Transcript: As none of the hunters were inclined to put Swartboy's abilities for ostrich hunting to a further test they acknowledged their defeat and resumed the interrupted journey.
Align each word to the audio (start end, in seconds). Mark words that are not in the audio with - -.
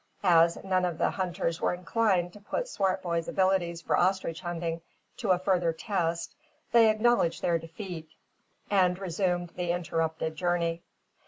As 0.23 0.57
none 0.63 0.83
of 0.83 0.97
the 0.97 1.11
hunters 1.11 1.61
were 1.61 1.75
inclined 1.75 2.33
to 2.33 2.39
put 2.39 2.67
Swartboy's 2.67 3.27
abilities 3.27 3.83
for 3.83 3.95
ostrich 3.95 4.41
hunting 4.41 4.81
to 5.17 5.29
a 5.29 5.37
further 5.37 5.71
test 5.71 6.33
they 6.71 6.89
acknowledged 6.89 7.43
their 7.43 7.59
defeat 7.59 8.09
and 8.71 8.97
resumed 8.97 9.49
the 9.51 9.69
interrupted 9.71 10.35
journey. 10.35 10.81